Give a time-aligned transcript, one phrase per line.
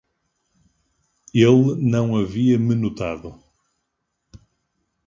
[1.31, 3.39] Ele não havia me notado.